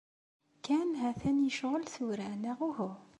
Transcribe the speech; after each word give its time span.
Ken 0.65 0.89
ha-t-an 1.01 1.37
yecɣel 1.45 1.83
tura 1.93 2.29
neɣ 2.35 2.57
uhu? 2.67 2.91